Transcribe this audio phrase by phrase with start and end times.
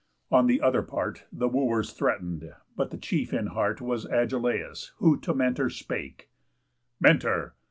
[0.31, 5.19] On the other part, The Wooers threaten'd; but the chief in heart Was Agelaus, who
[5.19, 6.31] to Mentor spake:
[6.99, 7.53] "Mentor!